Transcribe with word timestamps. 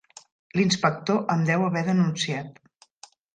L'inspector 0.59 1.19
em 1.35 1.43
deu 1.51 1.67
haver 1.67 1.85
denunciat. 1.91 2.59